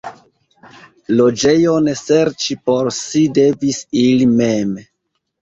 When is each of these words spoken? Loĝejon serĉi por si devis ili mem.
Loĝejon 1.19 1.89
serĉi 1.99 2.57
por 2.71 2.91
si 3.01 3.23
devis 3.37 3.79
ili 4.07 4.29
mem. 4.35 4.75